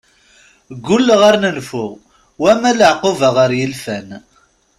Gulleɣ 0.85 1.21
ar 1.29 1.35
nenfu, 1.43 1.85
wala 2.41 2.69
laɛquba 2.79 3.29
ɣer 3.37 3.51
yilfan. 3.57 4.09